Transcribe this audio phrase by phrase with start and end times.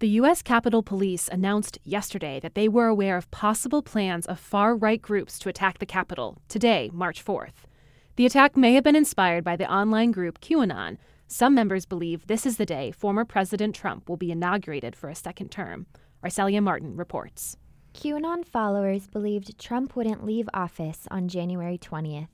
[0.00, 0.42] The U.S.
[0.42, 5.38] Capitol Police announced yesterday that they were aware of possible plans of far right groups
[5.38, 7.68] to attack the Capitol today, March 4th.
[8.16, 10.98] The attack may have been inspired by the online group QAnon.
[11.28, 15.14] Some members believe this is the day former President Trump will be inaugurated for a
[15.14, 15.86] second term.
[16.24, 17.56] Arcelia Martin reports.
[17.94, 22.28] QAnon followers believed Trump wouldn't leave office on January 20th.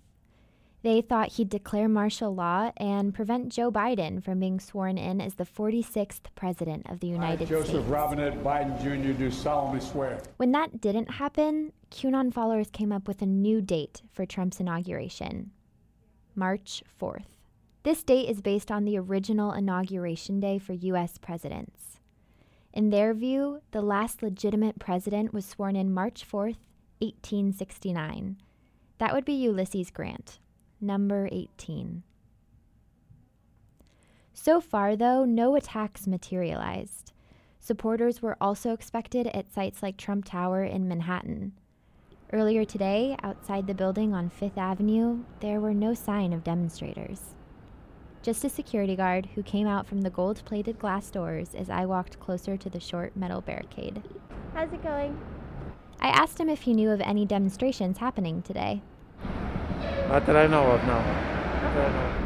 [0.82, 5.34] They thought he'd declare martial law and prevent Joe Biden from being sworn in as
[5.34, 7.78] the 46th president of the United I, Joseph States.
[7.80, 9.12] Joseph Robinette Biden Jr.
[9.12, 10.22] do solemnly swear.
[10.38, 15.50] When that didn't happen, QAnon followers came up with a new date for Trump's inauguration
[16.34, 17.36] March 4th.
[17.82, 21.18] This date is based on the original inauguration day for U.S.
[21.18, 22.00] presidents.
[22.72, 26.56] In their view, the last legitimate president was sworn in March 4th,
[27.00, 28.36] 1869.
[28.98, 30.38] That would be Ulysses Grant
[30.80, 32.02] number 18.
[34.32, 37.12] So far, though, no attacks materialized.
[37.58, 41.52] Supporters were also expected at sites like Trump Tower in Manhattan.
[42.32, 47.34] Earlier today, outside the building on Fifth Avenue, there were no sign of demonstrators.
[48.22, 51.86] Just a security guard who came out from the gold plated glass doors as I
[51.86, 54.02] walked closer to the short metal barricade.
[54.54, 55.18] How's it going?
[56.00, 58.82] I asked him if he knew of any demonstrations happening today.
[60.08, 62.16] Not that I know of, no.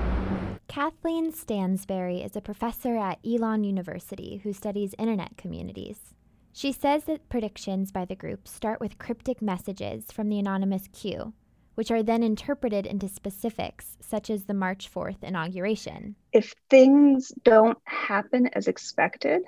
[0.69, 6.15] Kathleen Stansberry is a professor at Elon University who studies internet communities.
[6.53, 11.33] She says that predictions by the group start with cryptic messages from the anonymous Q,
[11.75, 16.17] which are then interpreted into specifics, such as the March 4th inauguration.
[16.33, 19.43] If things don't happen as expected,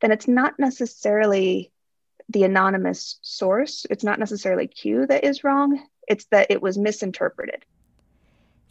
[0.00, 1.70] then it's not necessarily
[2.28, 7.64] the anonymous source, it's not necessarily Q that is wrong, it's that it was misinterpreted.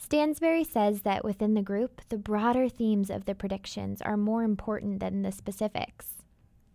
[0.01, 4.99] Stansberry says that within the group, the broader themes of the predictions are more important
[4.99, 6.23] than the specifics.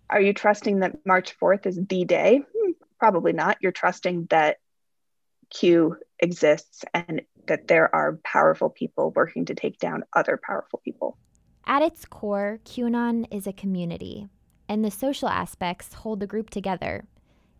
[0.08, 2.40] Are you trusting that March 4th is the day?
[2.56, 3.58] Hmm, probably not.
[3.60, 4.56] You're trusting that
[5.50, 11.16] Q exists and that there are powerful people working to take down other powerful people.
[11.66, 14.28] At its core, QAnon is a community,
[14.68, 17.04] and the social aspects hold the group together,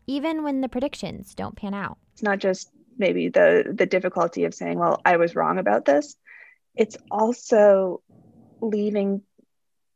[0.06, 1.98] even when the predictions don't pan out.
[2.14, 2.70] It's not just
[3.00, 6.16] maybe the the difficulty of saying well i was wrong about this.
[6.76, 8.02] It's also
[8.60, 9.22] leaving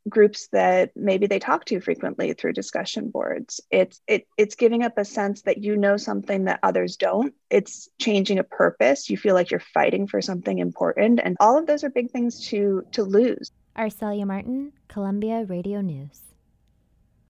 [0.07, 3.61] groups that maybe they talk to frequently through discussion boards.
[3.71, 7.33] It's it, it's giving up a sense that you know something that others don't.
[7.49, 9.09] It's changing a purpose.
[9.09, 11.19] You feel like you're fighting for something important.
[11.23, 13.51] And all of those are big things to to lose.
[13.77, 16.21] Arcelia martin columbia radio news